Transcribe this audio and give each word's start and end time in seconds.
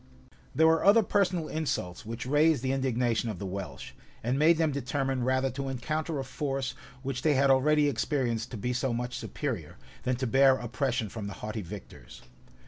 There 0.55 0.65
were 0.65 0.83
other 0.83 1.03
personal 1.03 1.47
insults 1.47 2.07
which 2.07 2.25
raised 2.25 2.63
the 2.63 2.71
indignation 2.71 3.29
of 3.29 3.37
the 3.37 3.45
Welsh, 3.45 3.91
and 4.23 4.39
made 4.39 4.57
them 4.57 4.71
determine 4.71 5.23
rather 5.23 5.51
to 5.51 5.69
encounter 5.69 6.17
a 6.17 6.23
force 6.23 6.73
which 7.03 7.21
they 7.21 7.35
had 7.35 7.51
already 7.51 7.87
experienced 7.87 8.49
to 8.49 8.57
be 8.57 8.73
so 8.73 8.93
much 8.95 9.15
superior, 9.19 9.75
than 10.01 10.15
to 10.15 10.25
bear 10.25 10.55
oppression 10.55 11.07
from 11.07 11.27
the 11.27 11.33
haughty 11.45 11.61
victors. 11.61 12.23